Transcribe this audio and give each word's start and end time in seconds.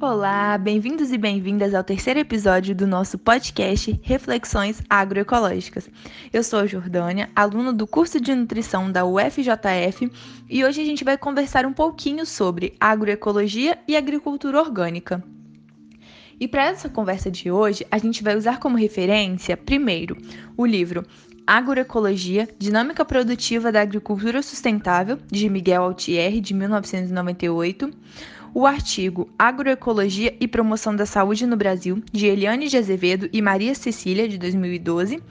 Olá, 0.00 0.56
bem-vindos 0.56 1.10
e 1.10 1.18
bem-vindas 1.18 1.74
ao 1.74 1.82
terceiro 1.82 2.20
episódio 2.20 2.72
do 2.72 2.86
nosso 2.86 3.18
podcast 3.18 3.98
Reflexões 4.00 4.80
Agroecológicas. 4.88 5.90
Eu 6.32 6.44
sou 6.44 6.60
a 6.60 6.66
Jordânia, 6.66 7.28
aluna 7.34 7.72
do 7.72 7.84
curso 7.84 8.20
de 8.20 8.32
nutrição 8.32 8.92
da 8.92 9.04
UFJF, 9.04 10.08
e 10.48 10.64
hoje 10.64 10.80
a 10.80 10.84
gente 10.84 11.02
vai 11.02 11.18
conversar 11.18 11.66
um 11.66 11.72
pouquinho 11.72 12.24
sobre 12.24 12.76
agroecologia 12.78 13.76
e 13.88 13.96
agricultura 13.96 14.60
orgânica. 14.60 15.20
E 16.38 16.46
para 16.46 16.66
essa 16.66 16.88
conversa 16.88 17.28
de 17.28 17.50
hoje, 17.50 17.84
a 17.90 17.98
gente 17.98 18.22
vai 18.22 18.36
usar 18.36 18.60
como 18.60 18.76
referência, 18.76 19.56
primeiro, 19.56 20.16
o 20.56 20.64
livro 20.64 21.04
Agroecologia, 21.44 22.48
Dinâmica 22.56 23.04
Produtiva 23.04 23.72
da 23.72 23.80
Agricultura 23.80 24.42
Sustentável, 24.42 25.18
de 25.28 25.48
Miguel 25.50 25.82
Altieri, 25.82 26.40
de 26.40 26.54
1998 26.54 27.90
o 28.58 28.66
artigo 28.66 29.30
Agroecologia 29.38 30.34
e 30.40 30.48
Promoção 30.48 30.96
da 30.96 31.06
Saúde 31.06 31.46
no 31.46 31.56
Brasil, 31.56 32.02
de 32.10 32.26
Eliane 32.26 32.66
de 32.66 32.76
Azevedo 32.76 33.28
e 33.32 33.40
Maria 33.40 33.72
Cecília, 33.72 34.28
de 34.28 34.36
2012, 34.36 35.22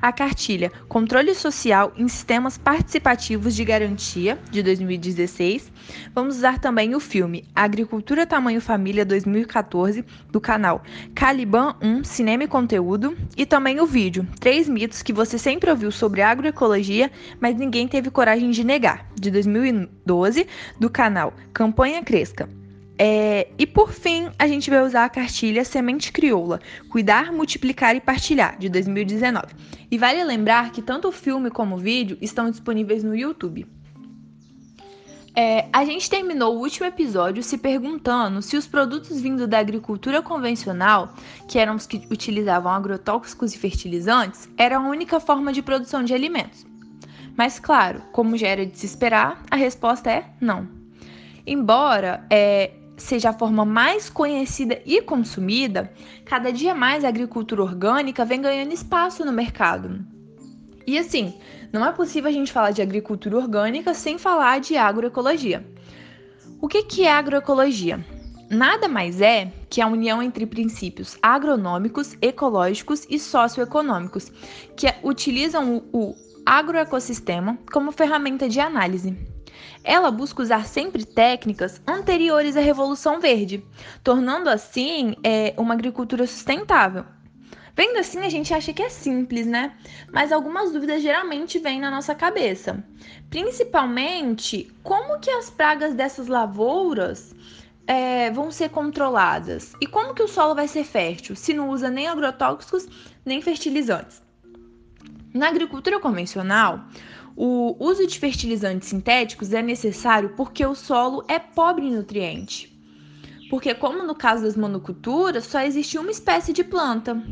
a 0.00 0.12
cartilha 0.12 0.70
Controle 0.88 1.34
Social 1.34 1.92
em 1.96 2.06
Sistemas 2.06 2.56
Participativos 2.56 3.56
de 3.56 3.64
Garantia, 3.64 4.38
de 4.52 4.62
2016. 4.62 5.72
Vamos 6.14 6.36
usar 6.36 6.60
também 6.60 6.94
o 6.94 7.00
filme 7.00 7.44
Agricultura 7.56 8.24
Tamanho 8.24 8.60
Família 8.60 9.04
2014, 9.04 10.04
do 10.30 10.40
canal 10.40 10.80
Caliban 11.12 11.74
1 11.82 12.04
Cinema 12.04 12.44
e 12.44 12.46
Conteúdo, 12.46 13.16
e 13.36 13.44
também 13.44 13.80
o 13.80 13.86
vídeo 13.86 14.24
Três 14.38 14.68
mitos 14.68 15.02
que 15.02 15.12
você 15.12 15.38
sempre 15.38 15.68
ouviu 15.68 15.90
sobre 15.90 16.22
agroecologia, 16.22 17.10
mas 17.40 17.56
ninguém 17.56 17.88
teve 17.88 18.12
coragem 18.12 18.52
de 18.52 18.62
negar, 18.62 19.10
de 19.20 19.28
2012, 19.32 20.46
do 20.78 20.88
canal 20.88 21.34
Campanha 21.52 22.00
Cresca. 22.00 22.48
É, 22.98 23.48
e 23.58 23.66
por 23.66 23.92
fim, 23.92 24.30
a 24.38 24.48
gente 24.48 24.70
vai 24.70 24.82
usar 24.82 25.04
a 25.04 25.08
cartilha 25.08 25.64
Semente 25.64 26.10
Crioula, 26.10 26.60
Cuidar, 26.88 27.30
Multiplicar 27.30 27.94
e 27.94 28.00
Partilhar, 28.00 28.58
de 28.58 28.68
2019. 28.68 29.48
E 29.90 29.98
vale 29.98 30.24
lembrar 30.24 30.72
que 30.72 30.80
tanto 30.80 31.08
o 31.08 31.12
filme 31.12 31.50
como 31.50 31.76
o 31.76 31.78
vídeo 31.78 32.16
estão 32.20 32.50
disponíveis 32.50 33.04
no 33.04 33.14
YouTube. 33.14 33.66
É, 35.38 35.68
a 35.70 35.84
gente 35.84 36.08
terminou 36.08 36.56
o 36.56 36.60
último 36.60 36.86
episódio 36.86 37.42
se 37.42 37.58
perguntando 37.58 38.40
se 38.40 38.56
os 38.56 38.66
produtos 38.66 39.20
vindos 39.20 39.46
da 39.46 39.58
agricultura 39.58 40.22
convencional, 40.22 41.12
que 41.46 41.58
eram 41.58 41.74
os 41.74 41.86
que 41.86 42.06
utilizavam 42.10 42.72
agrotóxicos 42.72 43.54
e 43.54 43.58
fertilizantes, 43.58 44.48
eram 44.56 44.86
a 44.86 44.88
única 44.88 45.20
forma 45.20 45.52
de 45.52 45.60
produção 45.60 46.02
de 46.02 46.14
alimentos. 46.14 46.64
Mas, 47.36 47.58
claro, 47.58 48.00
como 48.12 48.34
já 48.38 48.48
era 48.48 48.64
de 48.64 48.78
se 48.78 48.86
esperar, 48.86 49.42
a 49.50 49.56
resposta 49.56 50.10
é 50.10 50.24
não. 50.40 50.66
Embora 51.46 52.26
é, 52.30 52.70
seja 52.96 53.30
a 53.30 53.32
forma 53.32 53.64
mais 53.64 54.08
conhecida 54.08 54.80
e 54.84 55.02
consumida, 55.02 55.92
cada 56.24 56.52
dia 56.52 56.74
mais 56.74 57.04
a 57.04 57.08
agricultura 57.08 57.62
orgânica 57.62 58.24
vem 58.24 58.40
ganhando 58.40 58.72
espaço 58.72 59.24
no 59.24 59.32
mercado. 59.32 60.04
E 60.86 60.98
assim, 60.98 61.34
não 61.72 61.84
é 61.84 61.92
possível 61.92 62.30
a 62.30 62.32
gente 62.32 62.52
falar 62.52 62.70
de 62.70 62.80
agricultura 62.80 63.36
orgânica 63.36 63.92
sem 63.92 64.18
falar 64.18 64.60
de 64.60 64.76
agroecologia. 64.76 65.66
O 66.60 66.68
que, 66.68 66.82
que 66.84 67.04
é 67.04 67.12
agroecologia? 67.12 68.04
Nada 68.48 68.86
mais 68.86 69.20
é 69.20 69.52
que 69.68 69.80
a 69.80 69.88
união 69.88 70.22
entre 70.22 70.46
princípios 70.46 71.18
agronômicos, 71.20 72.16
ecológicos 72.22 73.04
e 73.10 73.18
socioeconômicos, 73.18 74.30
que 74.76 74.86
utilizam 75.02 75.82
o 75.92 76.14
agroecossistema 76.46 77.58
como 77.72 77.90
ferramenta 77.90 78.48
de 78.48 78.60
análise. 78.60 79.16
Ela 79.82 80.10
busca 80.10 80.42
usar 80.42 80.66
sempre 80.66 81.04
técnicas 81.04 81.80
anteriores 81.86 82.56
à 82.56 82.60
Revolução 82.60 83.20
Verde, 83.20 83.64
tornando 84.02 84.48
assim 84.48 85.16
é, 85.22 85.54
uma 85.56 85.74
agricultura 85.74 86.26
sustentável. 86.26 87.04
Vendo 87.76 87.98
assim, 87.98 88.20
a 88.20 88.28
gente 88.30 88.54
acha 88.54 88.72
que 88.72 88.82
é 88.82 88.88
simples, 88.88 89.46
né? 89.46 89.76
Mas 90.10 90.32
algumas 90.32 90.72
dúvidas 90.72 91.02
geralmente 91.02 91.58
vêm 91.58 91.78
na 91.78 91.90
nossa 91.90 92.14
cabeça. 92.14 92.82
Principalmente, 93.28 94.72
como 94.82 95.20
que 95.20 95.30
as 95.30 95.50
pragas 95.50 95.92
dessas 95.92 96.26
lavouras 96.26 97.34
é, 97.86 98.30
vão 98.30 98.50
ser 98.50 98.70
controladas? 98.70 99.74
E 99.78 99.86
como 99.86 100.14
que 100.14 100.22
o 100.22 100.28
solo 100.28 100.54
vai 100.54 100.66
ser 100.66 100.84
fértil 100.84 101.36
se 101.36 101.52
não 101.52 101.68
usa 101.68 101.90
nem 101.90 102.08
agrotóxicos 102.08 102.88
nem 103.26 103.42
fertilizantes? 103.42 104.22
Na 105.34 105.48
agricultura 105.48 106.00
convencional, 106.00 106.82
o 107.36 107.76
uso 107.78 108.06
de 108.06 108.18
fertilizantes 108.18 108.88
sintéticos 108.88 109.52
é 109.52 109.60
necessário 109.60 110.30
porque 110.36 110.64
o 110.64 110.74
solo 110.74 111.22
é 111.28 111.38
pobre 111.38 111.84
em 111.84 111.94
nutrientes. 111.94 112.72
Porque, 113.50 113.74
como 113.74 114.02
no 114.02 114.14
caso 114.14 114.42
das 114.42 114.56
monoculturas, 114.56 115.44
só 115.44 115.60
existe 115.60 115.98
uma 115.98 116.10
espécie 116.10 116.52
de 116.52 116.64
planta, 116.64 117.22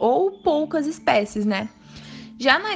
ou 0.00 0.42
poucas 0.42 0.86
espécies, 0.86 1.46
né? 1.46 1.70
Já 2.38 2.58
na 2.58 2.70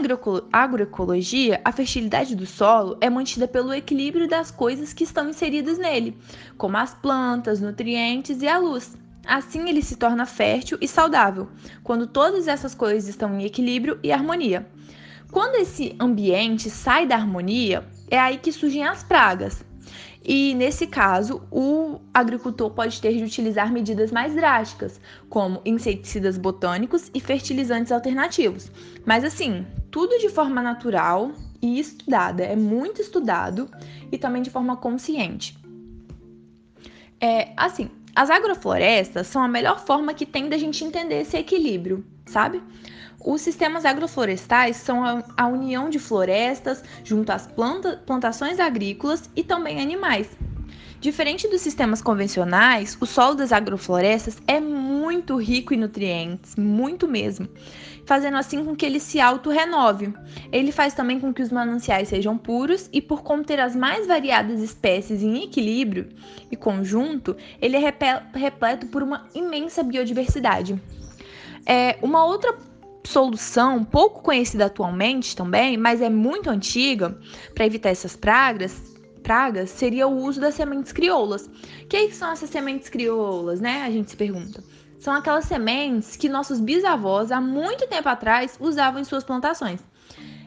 agroecologia, 0.52 1.60
a 1.64 1.72
fertilidade 1.72 2.36
do 2.36 2.47
solo 2.47 2.97
é 3.00 3.10
mantida 3.10 3.48
pelo 3.48 3.74
equilíbrio 3.74 4.28
das 4.28 4.53
coisas 4.53 4.92
que 4.92 5.03
estão 5.03 5.28
inseridas 5.28 5.76
nele, 5.76 6.16
como 6.56 6.76
as 6.76 6.94
plantas, 6.94 7.60
nutrientes 7.60 8.42
e 8.42 8.47
a 8.47 8.58
luz. 8.58 8.97
Assim, 9.26 9.68
ele 9.68 9.82
se 9.82 9.97
torna 9.97 10.24
fértil 10.24 10.78
e 10.80 10.86
saudável, 10.86 11.48
quando 11.82 12.06
todas 12.06 12.47
essas 12.47 12.76
coisas 12.76 13.08
estão 13.08 13.41
em 13.41 13.44
equilíbrio 13.44 13.98
e 14.04 14.12
harmonia. 14.12 14.64
Quando 15.31 15.56
esse 15.56 15.94
ambiente 16.00 16.70
sai 16.70 17.06
da 17.06 17.16
harmonia, 17.16 17.84
é 18.10 18.19
aí 18.19 18.38
que 18.38 18.53
surgem 18.53 18.84
as 18.84 19.03
pragas. 19.03 19.64
E 20.28 20.54
nesse 20.54 20.88
caso, 20.88 21.42
o 21.53 22.00
agricultor 22.12 22.70
pode 22.70 23.00
ter 23.00 23.16
de 23.16 23.22
utilizar 23.22 23.72
medidas 23.72 24.10
mais 24.10 24.34
drásticas, 24.34 25.00
como 25.28 25.60
inseticidas 25.65 26.36
botânicos 26.36 27.10
e 27.15 27.20
fertilizantes 27.20 27.92
alternativos. 27.92 28.70
Mas 29.04 29.22
assim, 29.22 29.65
tudo 29.88 30.19
de 30.19 30.28
forma 30.28 30.60
natural 30.60 31.31
e 31.62 31.78
estudada, 31.78 32.42
é 32.42 32.56
muito 32.56 33.00
estudado 33.00 33.70
e 34.10 34.19
também 34.19 34.42
de 34.42 34.50
forma 34.50 34.76
consciente. 34.76 35.56
É, 37.20 37.53
assim, 37.56 37.88
as 38.15 38.28
agroflorestas 38.28 39.28
são 39.28 39.42
a 39.42 39.48
melhor 39.48 39.78
forma 39.78 40.12
que 40.12 40.26
tem 40.26 40.48
da 40.48 40.59
gente 40.59 40.82
entender 40.84 41.20
esse 41.20 41.36
equilíbrio, 41.36 42.04
sabe? 42.26 42.62
Os 43.26 43.41
sistemas 43.41 43.84
agroflorestais 43.84 44.76
são 44.76 45.03
a, 45.37 45.47
união 45.48 45.91
de 45.91 45.98
florestas 45.98 46.81
junto 47.03 47.32
às 47.32 47.44
planta, 47.44 48.00
plantações 48.06 48.60
agrícolas 48.60 49.28
e 49.34 49.42
também 49.42 49.81
animais. 49.81 50.28
Diferente 51.00 51.48
dos 51.48 51.60
sistemas 51.60 52.00
convencionais, 52.00 52.97
o 53.00 53.04
solo 53.04 53.34
das 53.34 53.50
agroflorestas 53.50 54.38
é 54.47 54.60
muito 54.60 55.34
rico 55.36 55.75
em 55.75 55.76
nutrientes, 55.76 56.54
muito 56.54 57.09
mesmo, 57.09 57.48
fazendo 58.06 58.36
assim 58.36 58.65
com 58.65 58.76
que 58.76 58.86
ele 58.86 59.00
se 59.00 59.20
auto-renove. 59.20 60.15
Ele 60.53 60.70
faz 60.70 60.94
também 60.94 61.19
com 61.19 61.34
que 61.34 61.42
os 61.42 61.50
mananciais 61.50 62.06
sejam 62.06 62.38
puros 62.38 62.88
e, 62.92 63.03
por 63.03 63.25
conter 63.25 63.59
as 63.59 63.75
mais 63.75 64.06
variadas 64.06 64.60
espécies 64.60 65.25
em 65.25 65.42
equilíbrio 65.42 66.10
e 66.48 66.54
conjunto, 66.54 67.36
ele 67.60 67.76
é 67.76 67.92
repleto 68.34 68.86
por 68.86 69.03
uma 69.03 69.26
imensa 69.34 69.82
biodiversidade. 69.82 70.81
É, 71.66 71.98
uma 72.00 72.25
outra 72.25 72.56
solução 73.06 73.84
pouco 73.84 74.22
conhecida 74.22 74.67
atualmente 74.67 75.34
também, 75.34 75.77
mas 75.77 76.03
é 76.03 76.11
muito 76.11 76.50
antiga 76.50 77.19
para 77.55 77.67
evitar 77.67 77.91
essas 77.91 78.17
pragas, 78.17 78.97
pragas 79.22 79.71
seria 79.71 80.06
o 80.06 80.17
uso 80.17 80.41
das 80.41 80.55
sementes 80.55 80.93
crioulas. 80.93 81.47
O 81.47 81.87
que 81.89 82.12
são 82.12 82.31
essas 82.31 82.50
sementes 82.50 82.89
crioulas, 82.89 83.61
né? 83.61 83.83
A 83.83 83.91
gente 83.91 84.11
se 84.11 84.16
pergunta. 84.16 84.62
São 84.99 85.15
aquelas 85.15 85.45
sementes 85.45 86.16
que 86.16 86.28
nossos 86.28 86.61
bisavós 86.61 87.31
há 87.31 87.41
muito 87.41 87.87
tempo 87.87 88.09
atrás 88.09 88.56
usavam 88.61 89.00
em 89.00 89.05
suas 89.05 89.25
plantações 89.25 89.81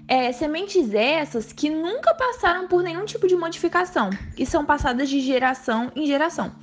é, 0.09 0.31
sementes 0.31 0.91
essas 0.91 1.53
que 1.53 1.69
nunca 1.69 2.15
passaram 2.15 2.67
por 2.67 2.81
nenhum 2.81 3.05
tipo 3.05 3.27
de 3.27 3.35
modificação 3.35 4.09
e 4.35 4.43
são 4.43 4.65
passadas 4.65 5.07
de 5.07 5.21
geração 5.21 5.91
em 5.95 6.07
geração. 6.07 6.55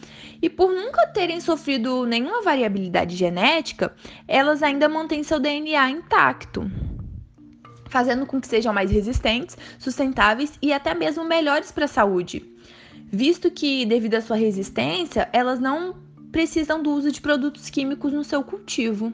E 0.42 0.50
por 0.50 0.72
nunca 0.72 1.06
terem 1.06 1.40
sofrido 1.40 2.04
nenhuma 2.04 2.42
variabilidade 2.42 3.14
genética, 3.14 3.94
elas 4.26 4.64
ainda 4.64 4.88
mantêm 4.88 5.22
seu 5.22 5.38
DNA 5.38 5.90
intacto, 5.90 6.68
fazendo 7.88 8.26
com 8.26 8.40
que 8.40 8.48
sejam 8.48 8.74
mais 8.74 8.90
resistentes, 8.90 9.56
sustentáveis 9.78 10.58
e 10.60 10.72
até 10.72 10.92
mesmo 10.92 11.24
melhores 11.24 11.70
para 11.70 11.84
a 11.84 11.88
saúde. 11.88 12.44
Visto 13.12 13.48
que, 13.48 13.86
devido 13.86 14.16
à 14.16 14.20
sua 14.20 14.34
resistência, 14.34 15.28
elas 15.32 15.60
não 15.60 15.94
precisam 16.32 16.82
do 16.82 16.90
uso 16.90 17.12
de 17.12 17.20
produtos 17.20 17.70
químicos 17.70 18.12
no 18.12 18.24
seu 18.24 18.42
cultivo. 18.42 19.12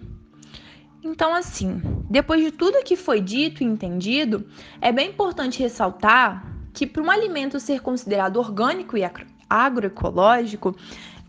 Então, 1.05 1.35
assim, 1.35 1.83
depois 2.13 2.45
de 2.45 2.51
tudo 2.51 2.85
que 2.85 2.95
foi 2.95 3.23
dito 3.23 3.63
e 3.63 3.67
entendido, 3.67 4.47
é 4.83 4.93
bem 4.93 5.09
importante 5.09 5.63
ressaltar 5.63 6.47
que 6.75 6.87
para 6.87 7.03
um 7.03 7.11
alimento 7.11 7.59
ser 7.59 7.81
considerado 7.81 8.37
orgânico 8.37 8.99
e 8.99 9.11
agroecológico, 9.49 10.77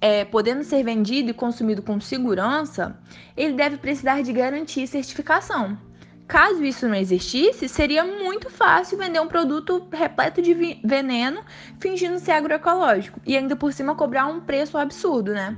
é, 0.02 0.26
podendo 0.26 0.62
ser 0.62 0.84
vendido 0.84 1.30
e 1.30 1.34
consumido 1.34 1.82
com 1.82 2.02
segurança, 2.02 3.00
ele 3.38 3.54
deve 3.54 3.78
precisar 3.78 4.24
de 4.24 4.34
garantia 4.34 4.84
e 4.84 4.88
certificação. 4.88 5.78
Caso 6.28 6.62
isso 6.66 6.86
não 6.86 6.96
existisse, 6.96 7.70
seria 7.70 8.04
muito 8.04 8.50
fácil 8.50 8.98
vender 8.98 9.22
um 9.22 9.28
produto 9.28 9.88
repleto 9.90 10.42
de 10.42 10.54
veneno 10.84 11.46
fingindo 11.80 12.20
ser 12.20 12.34
agroecológico 12.34 13.22
e 13.26 13.38
ainda 13.38 13.56
por 13.56 13.72
cima 13.72 13.96
cobrar 13.96 14.26
um 14.26 14.42
preço 14.42 14.78
absurdo, 14.78 15.32
né? 15.32 15.56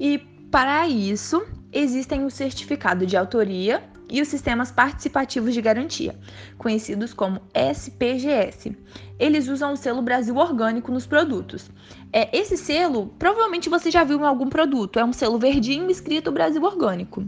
E 0.00 0.16
para 0.50 0.88
isso, 0.88 1.44
existem 1.70 2.24
o 2.24 2.30
certificado 2.30 3.04
de 3.04 3.14
autoria 3.14 3.92
e 4.10 4.20
os 4.20 4.28
sistemas 4.28 4.70
participativos 4.70 5.54
de 5.54 5.62
garantia, 5.62 6.14
conhecidos 6.58 7.12
como 7.12 7.40
SPGS. 7.54 8.76
Eles 9.18 9.48
usam 9.48 9.72
o 9.72 9.76
selo 9.76 10.02
Brasil 10.02 10.36
Orgânico 10.36 10.92
nos 10.92 11.06
produtos. 11.06 11.70
É, 12.12 12.36
esse 12.36 12.56
selo, 12.56 13.12
provavelmente 13.18 13.68
você 13.68 13.90
já 13.90 14.04
viu 14.04 14.20
em 14.20 14.24
algum 14.24 14.48
produto, 14.48 14.98
é 14.98 15.04
um 15.04 15.12
selo 15.12 15.38
verdinho 15.38 15.90
escrito 15.90 16.30
Brasil 16.30 16.62
Orgânico. 16.62 17.24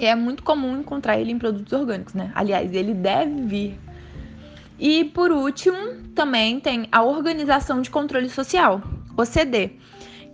É 0.00 0.14
muito 0.14 0.42
comum 0.42 0.78
encontrar 0.78 1.18
ele 1.18 1.32
em 1.32 1.38
produtos 1.38 1.72
orgânicos, 1.72 2.14
né? 2.14 2.30
Aliás, 2.34 2.72
ele 2.72 2.94
deve 2.94 3.42
vir. 3.42 3.80
E 4.78 5.04
por 5.04 5.32
último, 5.32 5.76
também 6.14 6.60
tem 6.60 6.86
a 6.92 7.02
Organização 7.02 7.82
de 7.82 7.90
Controle 7.90 8.30
Social, 8.30 8.80
OCD 9.16 9.72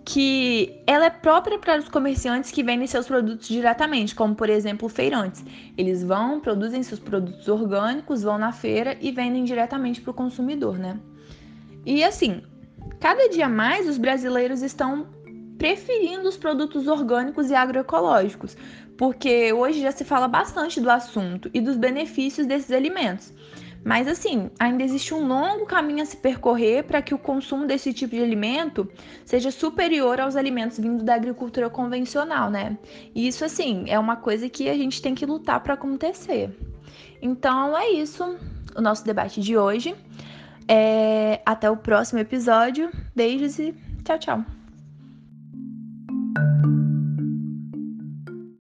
que 0.04 0.82
ela 0.86 1.06
é 1.06 1.10
própria 1.10 1.58
para 1.58 1.78
os 1.78 1.88
comerciantes 1.88 2.50
que 2.50 2.62
vendem 2.62 2.86
seus 2.86 3.06
produtos 3.06 3.48
diretamente, 3.48 4.14
como 4.14 4.34
por 4.34 4.50
exemplo 4.50 4.88
feirantes. 4.88 5.42
Eles 5.78 6.04
vão, 6.04 6.40
produzem 6.40 6.82
seus 6.82 7.00
produtos 7.00 7.48
orgânicos, 7.48 8.22
vão 8.22 8.36
na 8.36 8.52
feira 8.52 8.98
e 9.00 9.10
vendem 9.10 9.44
diretamente 9.44 10.02
para 10.02 10.10
o 10.10 10.14
consumidor, 10.14 10.78
né? 10.78 10.98
E 11.86 12.04
assim, 12.04 12.42
cada 13.00 13.28
dia 13.28 13.48
mais 13.48 13.88
os 13.88 13.96
brasileiros 13.96 14.62
estão 14.62 15.06
preferindo 15.56 16.28
os 16.28 16.36
produtos 16.36 16.86
orgânicos 16.86 17.50
e 17.50 17.54
agroecológicos, 17.54 18.56
porque 18.98 19.52
hoje 19.52 19.80
já 19.80 19.90
se 19.90 20.04
fala 20.04 20.28
bastante 20.28 20.80
do 20.80 20.90
assunto 20.90 21.50
e 21.54 21.60
dos 21.60 21.76
benefícios 21.76 22.46
desses 22.46 22.70
alimentos. 22.70 23.32
Mas 23.84 24.08
assim, 24.08 24.50
ainda 24.58 24.82
existe 24.82 25.12
um 25.12 25.26
longo 25.26 25.66
caminho 25.66 26.02
a 26.02 26.06
se 26.06 26.16
percorrer 26.16 26.84
para 26.84 27.02
que 27.02 27.14
o 27.14 27.18
consumo 27.18 27.66
desse 27.66 27.92
tipo 27.92 28.16
de 28.16 28.22
alimento 28.22 28.90
seja 29.24 29.50
superior 29.50 30.20
aos 30.20 30.36
alimentos 30.36 30.78
vindos 30.78 31.04
da 31.04 31.14
agricultura 31.14 31.68
convencional, 31.68 32.50
né? 32.50 32.78
E 33.14 33.28
isso 33.28 33.44
assim, 33.44 33.84
é 33.88 33.98
uma 33.98 34.16
coisa 34.16 34.48
que 34.48 34.70
a 34.70 34.74
gente 34.74 35.02
tem 35.02 35.14
que 35.14 35.26
lutar 35.26 35.60
para 35.60 35.74
acontecer. 35.74 36.50
Então 37.20 37.76
é 37.76 37.90
isso, 37.90 38.36
o 38.74 38.80
nosso 38.80 39.04
debate 39.04 39.40
de 39.40 39.56
hoje. 39.56 39.94
É... 40.66 41.42
Até 41.44 41.70
o 41.70 41.76
próximo 41.76 42.20
episódio. 42.20 42.90
Beijos 43.14 43.58
e 43.58 43.74
tchau, 44.02 44.18
tchau. 44.18 44.63